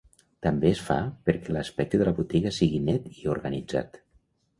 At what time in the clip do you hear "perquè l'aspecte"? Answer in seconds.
1.29-1.99